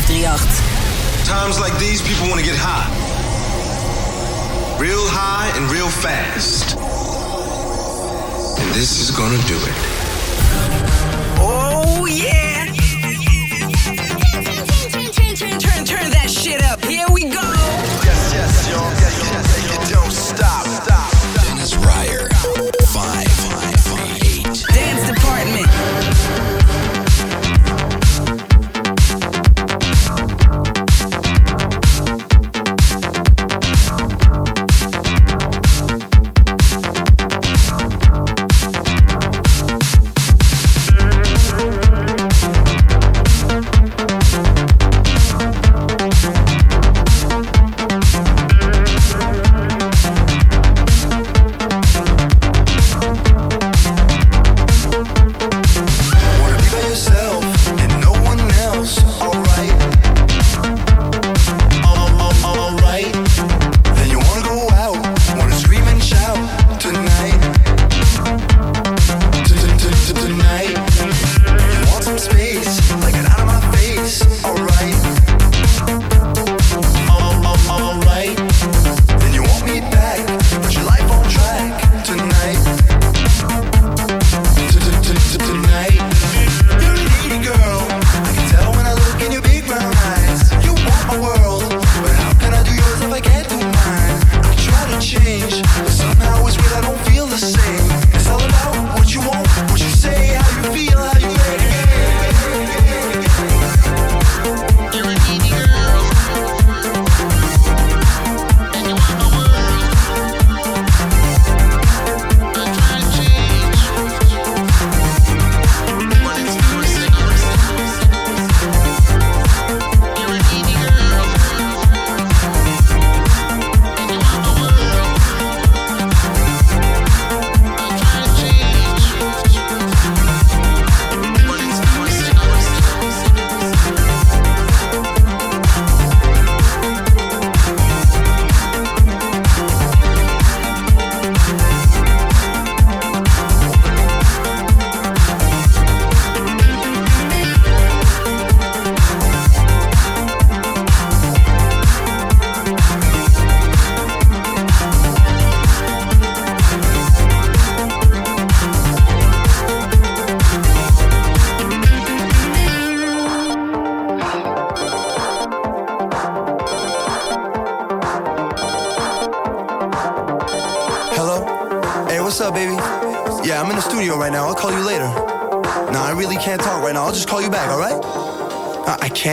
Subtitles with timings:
[0.00, 1.26] 538.
[1.26, 2.88] Times like these, people want to get high.
[4.80, 6.78] Real high and real fast.
[8.58, 9.76] And this is gonna do it.
[11.38, 12.72] Oh, yeah!
[14.88, 16.82] Turn, turn, turn, turn that shit up.
[16.86, 17.31] Here we go.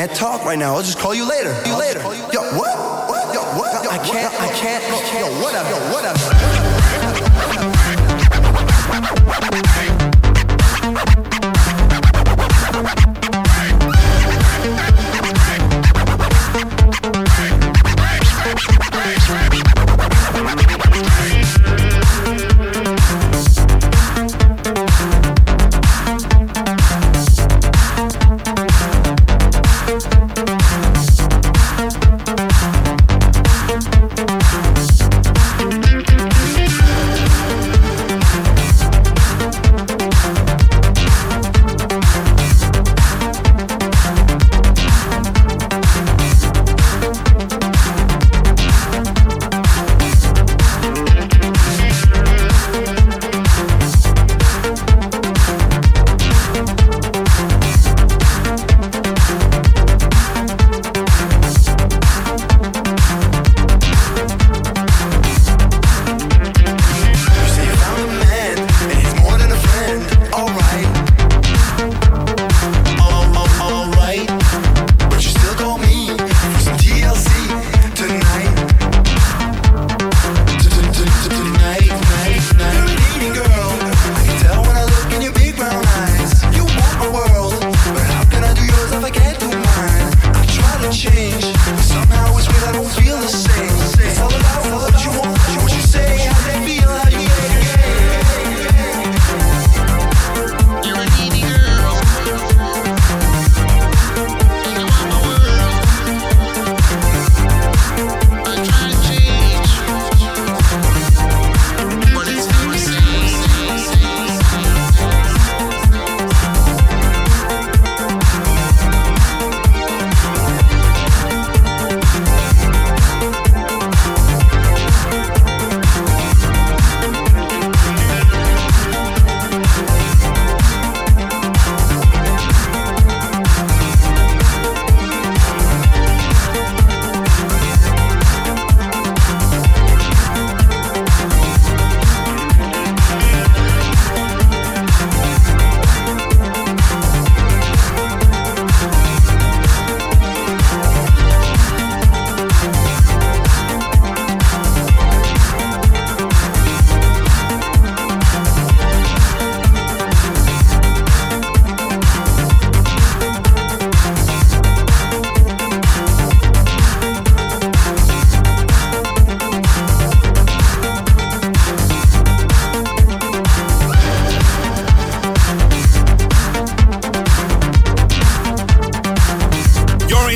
[0.10, 0.76] can't talk right now.
[0.76, 1.56] I'll just call you later.
[1.66, 2.00] I'll later.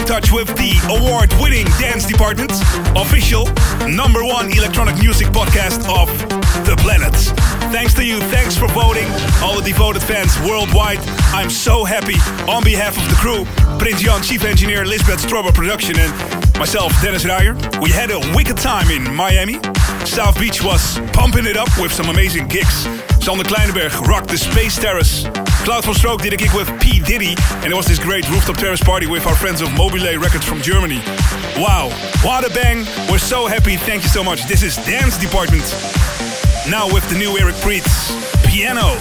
[0.03, 2.51] In touch with the award-winning Dance Department,
[2.95, 3.45] official
[3.87, 6.07] number one electronic music podcast of
[6.65, 7.13] the planet.
[7.71, 9.07] Thanks to you, thanks for voting,
[9.41, 10.99] all the devoted fans worldwide.
[11.31, 12.15] I'm so happy
[12.51, 13.45] on behalf of the crew,
[13.77, 16.11] Prince Jan, Chief Engineer, Lisbeth Strober Production, and
[16.59, 17.53] myself, Dennis Ruyer.
[17.81, 19.59] We had a wicked time in Miami.
[20.05, 22.87] South Beach was pumping it up with some amazing gigs.
[23.21, 25.25] Sander Kleinenberg rocked the Space Terrace.
[25.63, 26.99] Claude VonStroke did a gig with P.
[26.99, 30.43] Diddy, and it was this great rooftop terrace party with our friends of Mobilee Records
[30.43, 30.99] from Germany.
[31.57, 31.89] Wow,
[32.21, 32.85] what a bang!
[33.09, 34.45] We're so happy, thank you so much.
[34.45, 35.63] This is Dance Department.
[36.69, 38.11] Now with the new Eric Prydz,
[38.45, 38.97] Piano.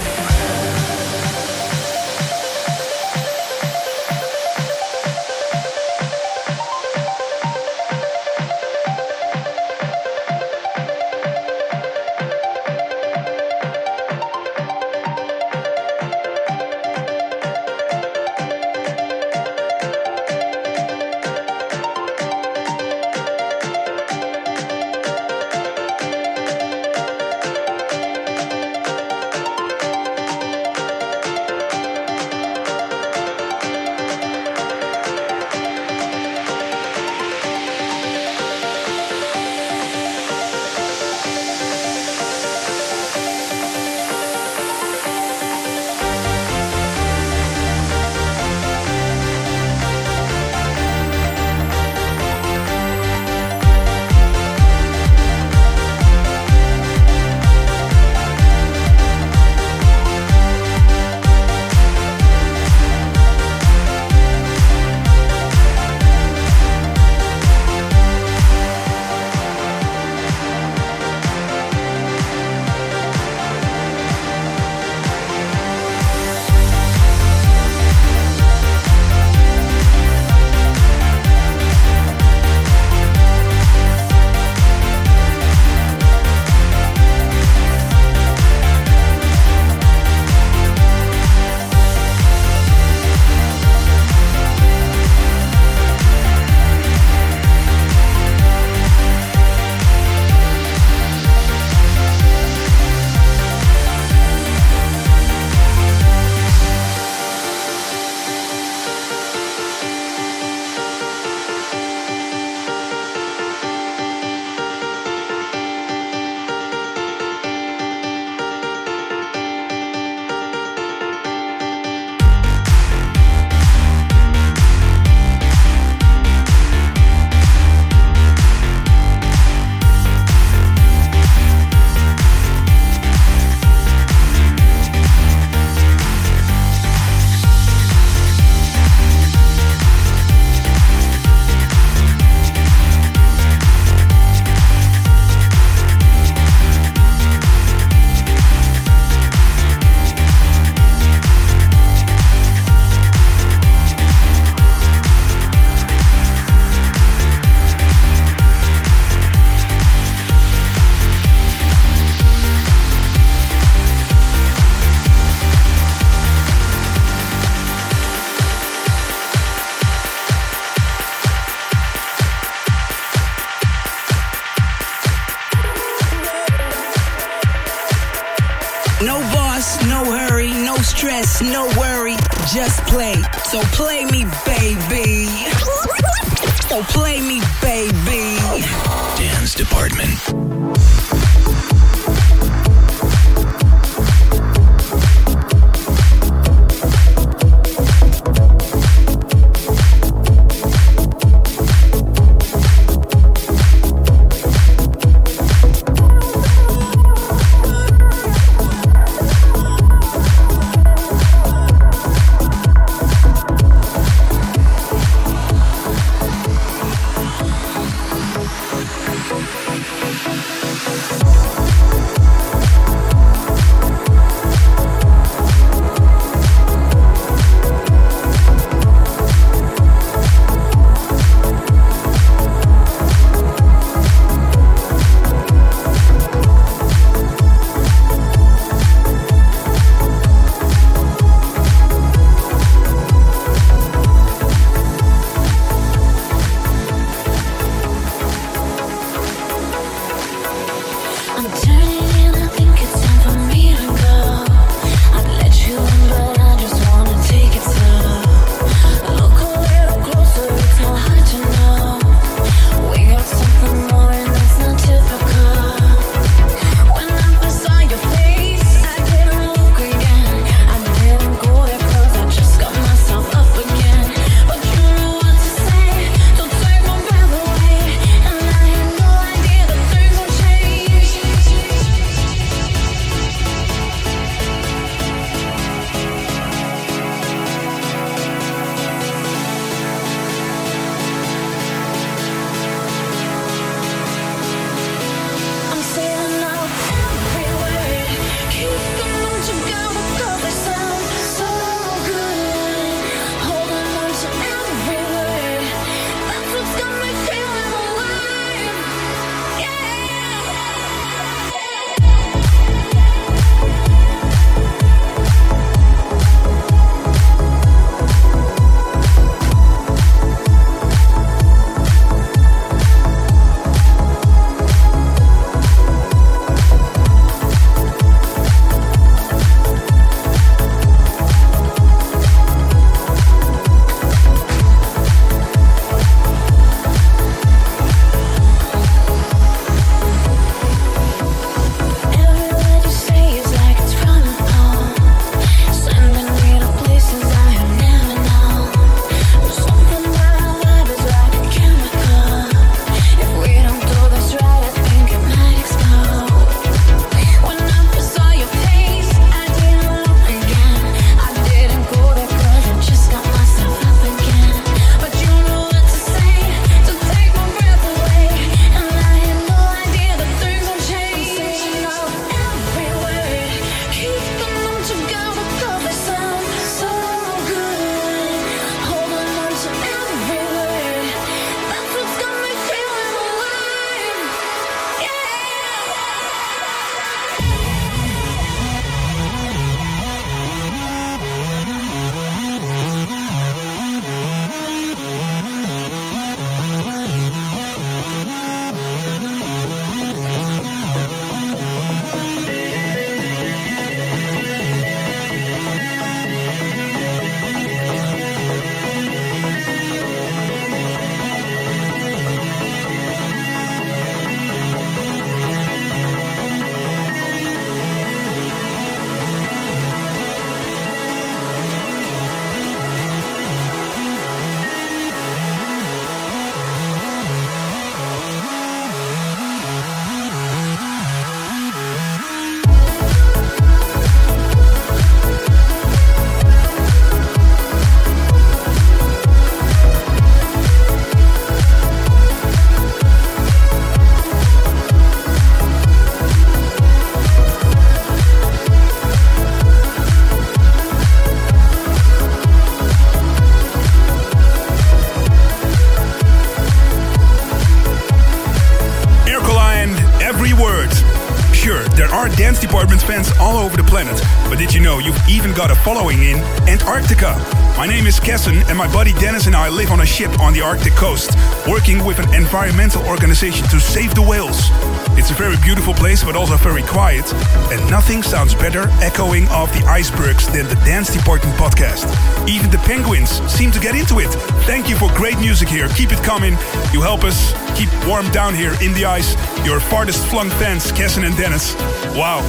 [463.23, 464.21] Fans all over the planet.
[464.49, 466.37] But did you know you've even got a following in
[466.67, 467.35] Antarctica?
[467.77, 470.53] My name is Kessen, and my buddy Dennis and I live on a ship on
[470.53, 471.31] the Arctic coast,
[471.67, 474.69] working with an environmental organization to save the whales.
[475.15, 477.31] It's a very beautiful place, but also very quiet,
[477.71, 482.07] and nothing sounds better echoing off the icebergs than the Dance Department podcast.
[482.49, 484.29] Even the penguins seem to get into it.
[484.65, 485.87] Thank you for great music here.
[485.89, 486.53] Keep it coming.
[486.91, 489.35] You help us keep warm down here in the ice.
[489.65, 491.75] Your farthest flung fans, Kessen and Dennis.
[492.15, 492.41] Wow.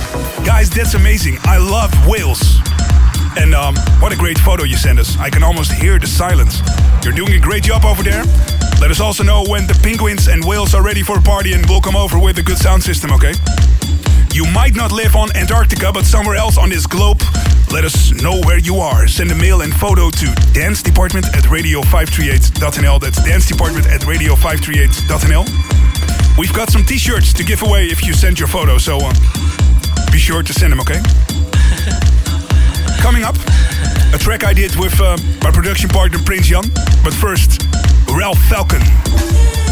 [0.45, 1.37] Guys, that's amazing.
[1.45, 2.59] I love whales.
[3.37, 5.19] And um, what a great photo you sent us.
[5.19, 6.61] I can almost hear the silence.
[7.05, 8.25] You're doing a great job over there.
[8.81, 11.65] Let us also know when the penguins and whales are ready for a party and
[11.67, 13.33] we'll come over with a good sound system, okay?
[14.33, 17.23] You might not live on Antarctica, but somewhere else on this globe.
[17.71, 19.07] Let us know where you are.
[19.07, 23.01] Send a mail and photo to dance department at radio538.nl.
[23.01, 26.37] That's dance department at radio538.nl.
[26.37, 29.13] We've got some t shirts to give away if you send your photo, so uh,
[30.11, 31.01] be sure to send them, okay?
[33.01, 33.37] Coming up,
[34.15, 36.65] a track I did with uh, my production partner Prince Jan.
[37.05, 37.63] But first,
[38.15, 39.64] Ralph Falcon.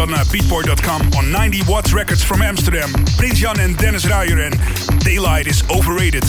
[0.00, 2.90] on uh, beatport.com on 90 Watts Records from Amsterdam.
[3.18, 6.24] Prince Jan and Dennis Ruijer and Daylight is overrated.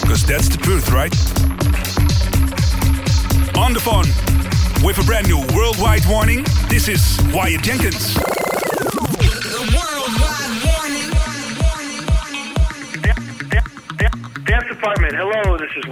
[0.00, 1.12] Because that's the truth, right?
[3.58, 4.06] On the phone
[4.82, 8.16] with a brand new worldwide warning, this is Wyatt Jenkins.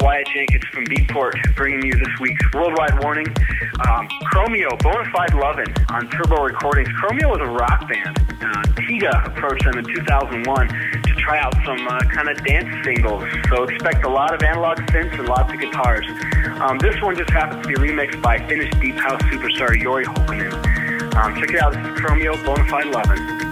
[0.01, 3.27] Wyatt Jenkins from Beatport bringing you this week's Worldwide Warning.
[3.87, 6.89] Um, Chromeo, Bonafide Lovin' on Turbo Recordings.
[7.01, 8.19] Chromeo was a rock band.
[8.41, 13.25] Uh, Tiga approached them in 2001 to try out some uh, kind of dance singles.
[13.51, 16.07] So expect a lot of analog synths and lots of guitars.
[16.61, 21.15] Um, this one just happens to be remixed by Finnish deep house superstar Jori Hulkkonen.
[21.15, 21.73] Um, check it out.
[21.73, 23.48] This is Chromeo, Bonafide Lovin'.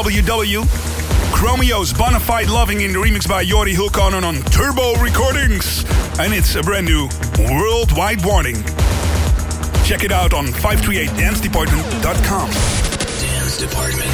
[0.00, 0.64] WW.
[1.34, 5.84] Chromeo's Bonafide Loving in the remix by Jori Hulkkonen on Turbo Recordings.
[6.18, 7.06] And it's a brand new
[7.38, 8.54] worldwide warning.
[9.84, 12.50] Check it out on 538dancedepartment.com.
[13.20, 14.10] Dance Department.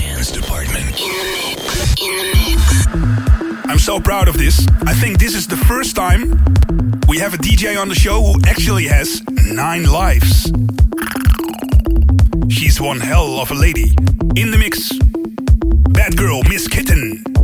[0.00, 0.98] Dance Department.
[2.00, 2.86] In the mix.
[3.66, 4.66] I'm so proud of this.
[4.86, 6.30] I think this is the first time
[7.06, 10.50] we have a DJ on the show who actually has nine lives.
[12.80, 13.94] One hell of a lady.
[14.36, 14.92] In the mix,
[15.92, 17.35] Bad Girl Miss Kittin.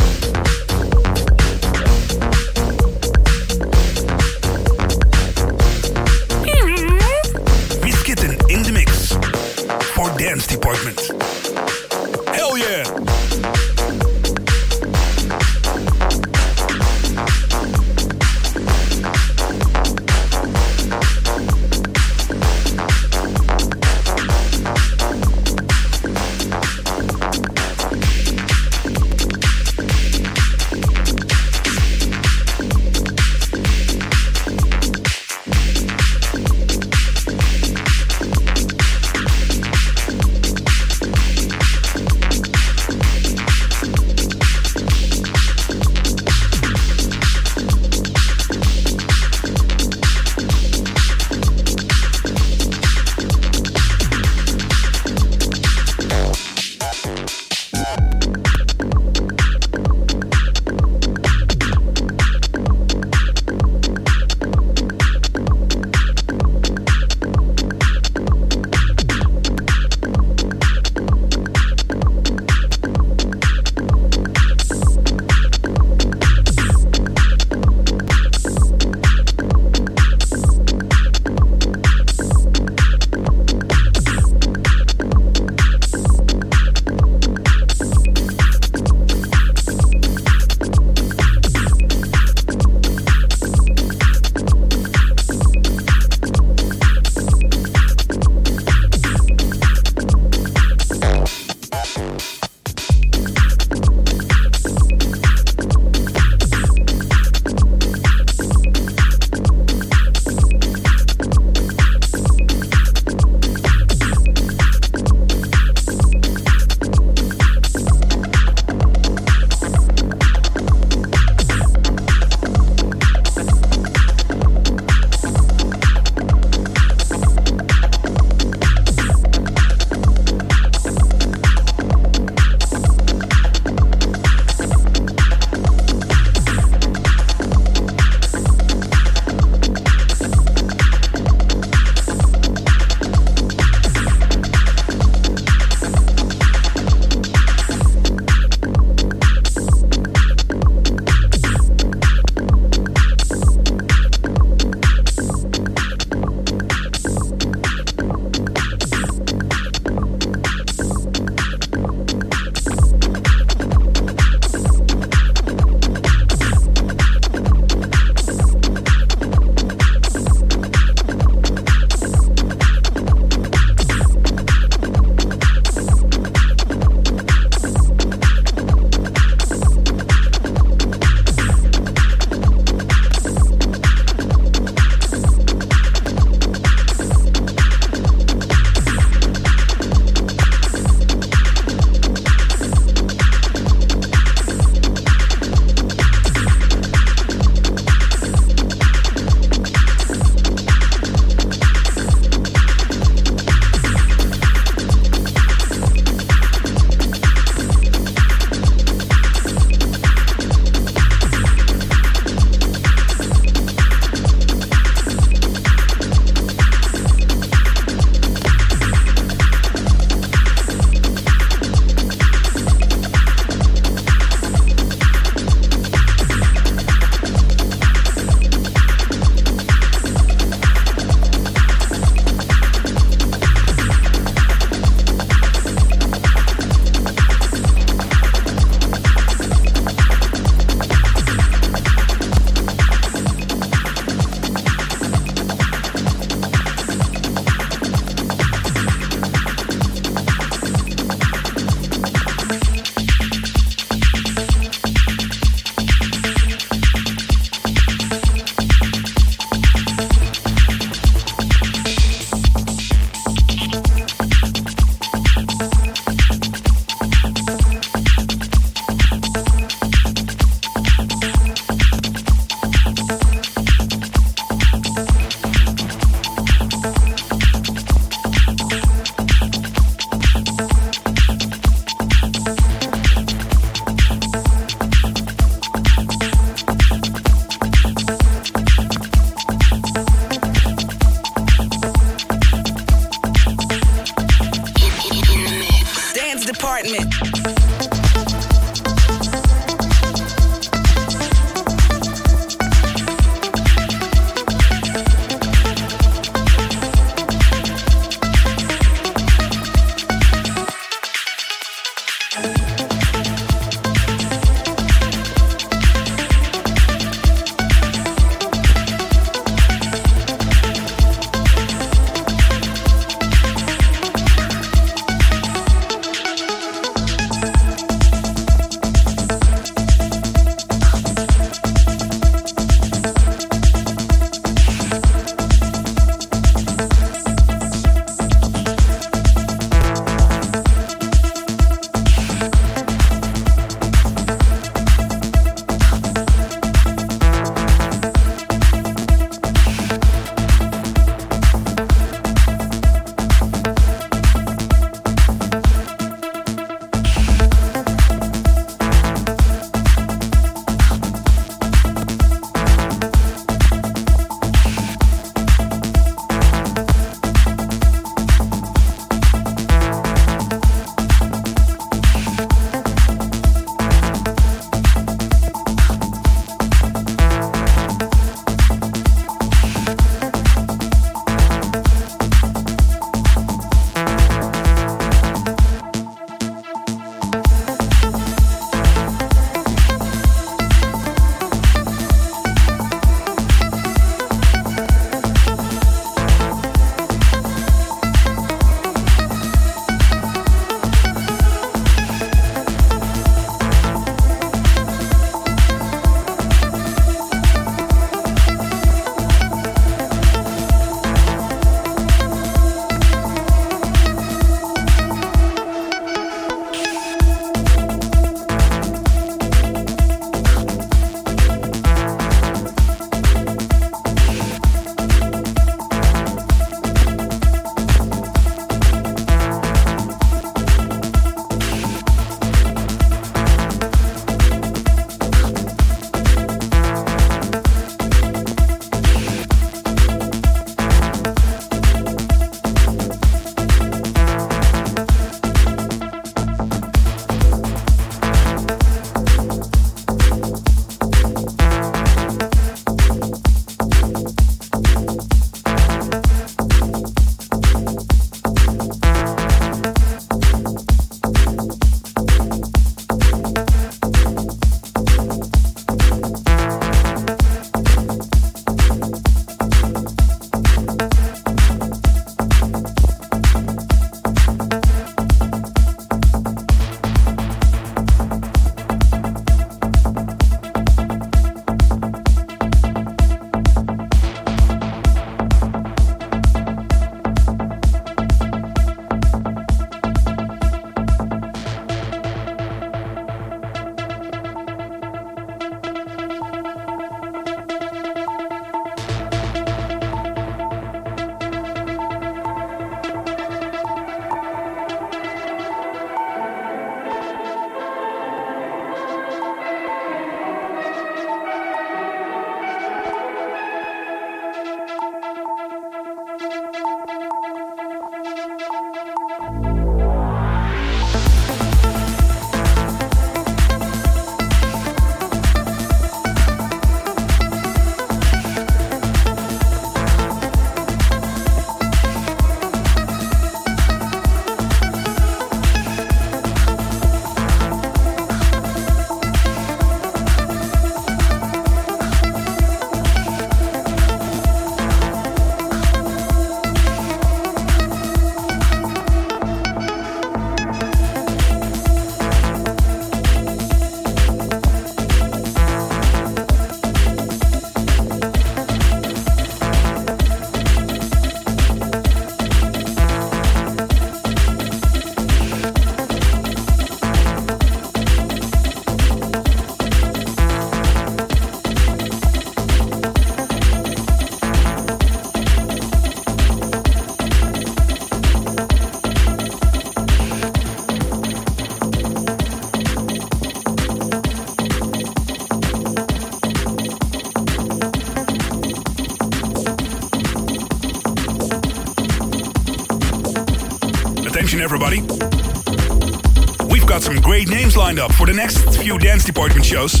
[599.30, 600.00] Department shows.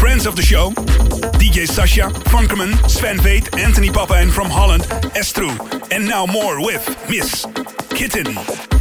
[0.00, 0.70] Friends of the show
[1.38, 4.82] DJ Sasha, Funkerman, Sven Väth, Anthony Pappa, and from Holland,
[5.14, 5.56] Estroe.
[5.92, 7.46] And now more with Miss
[7.90, 8.73] Kittin.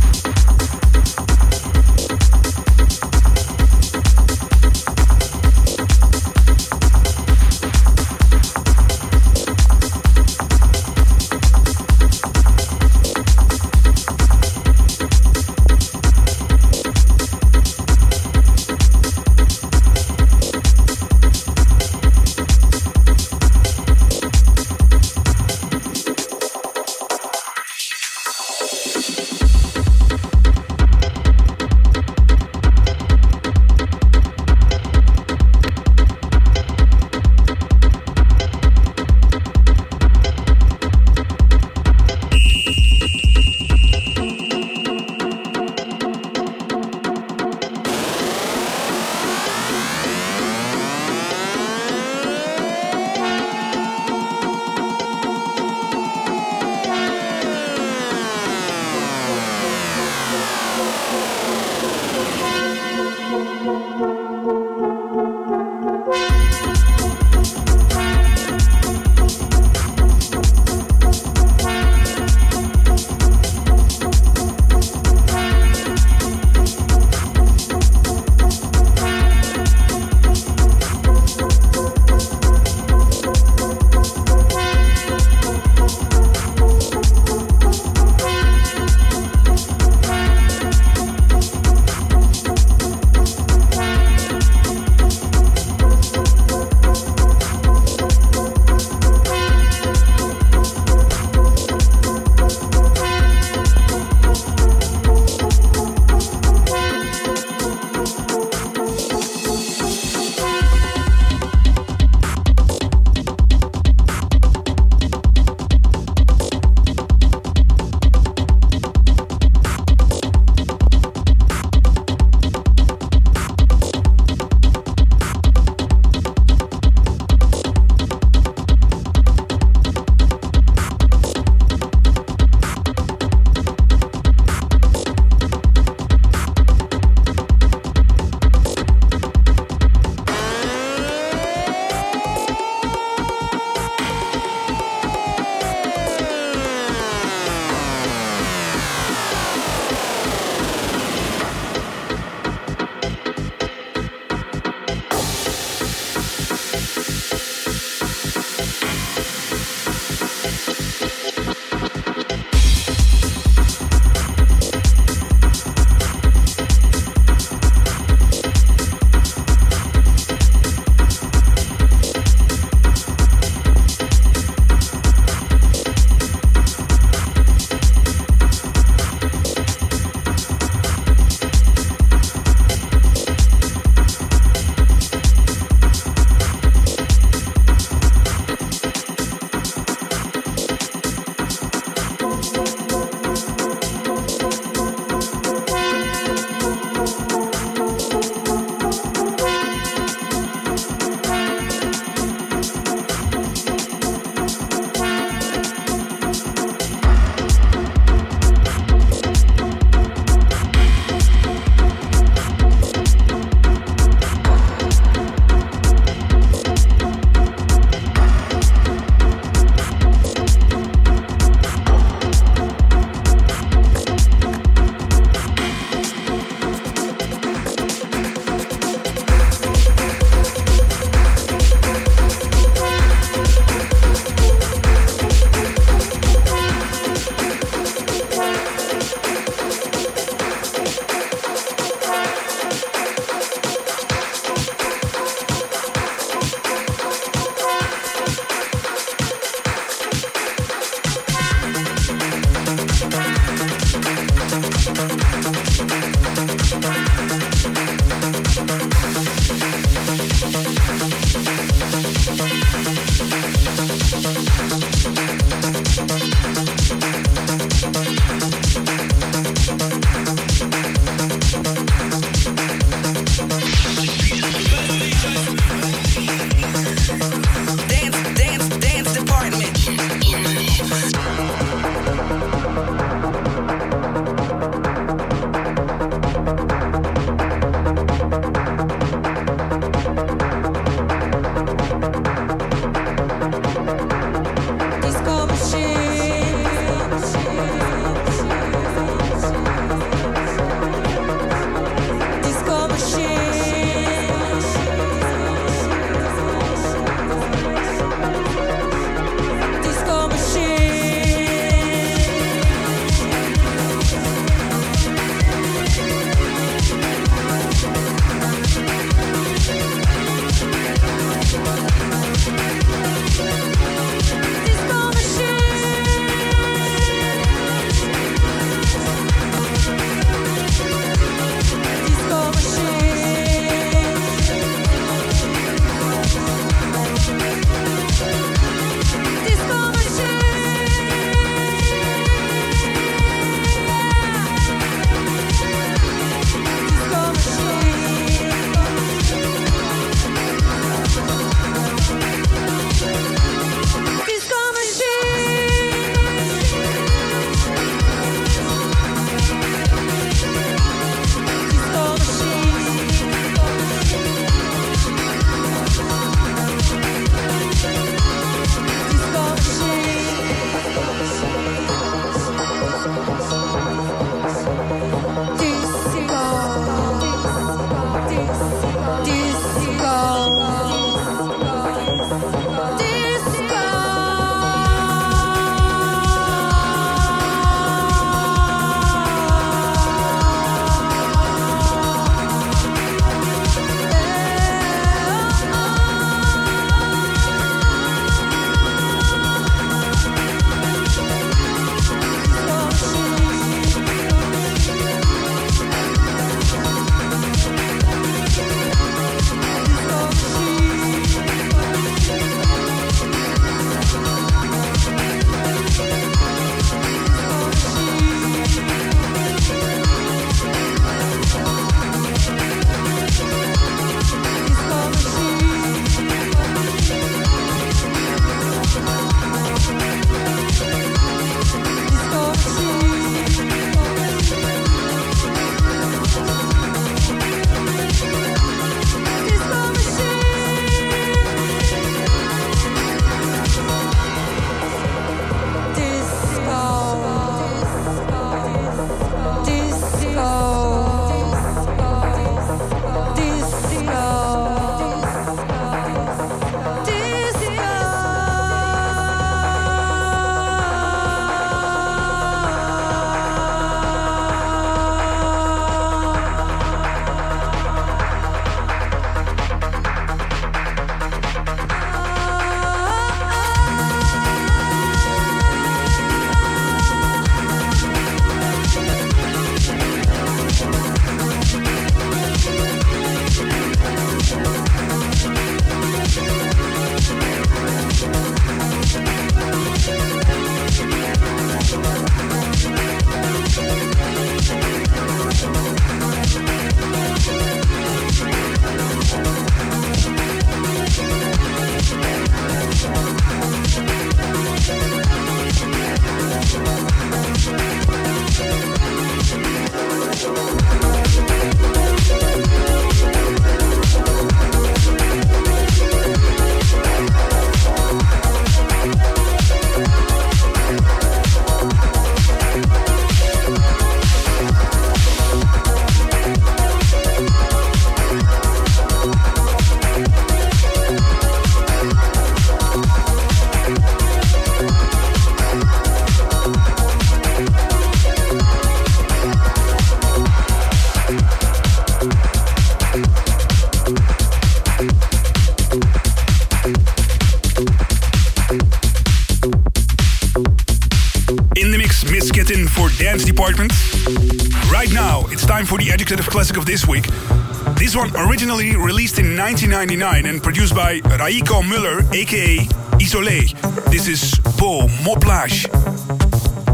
[558.13, 562.77] This one originally released in 1999 and produced by Rajko Müller, aka
[563.17, 563.73] Isolée.
[564.11, 565.87] This is Beau Mot Plage.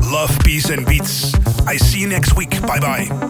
[0.09, 1.33] Love, peace, and beats.
[1.67, 2.61] I see you next week.
[2.61, 3.28] Bye bye.